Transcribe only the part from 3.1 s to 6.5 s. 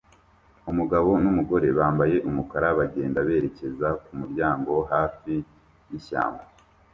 berekeza kumuryango hafi yishyamba